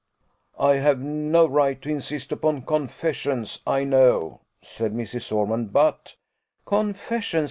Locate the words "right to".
1.47-1.89